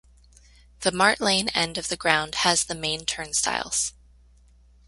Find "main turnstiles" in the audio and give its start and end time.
2.73-3.93